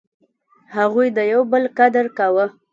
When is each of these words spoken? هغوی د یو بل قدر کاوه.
هغوی 0.75 1.07
د 1.17 1.19
یو 1.33 1.41
بل 1.51 1.63
قدر 1.79 2.05
کاوه. 2.17 2.45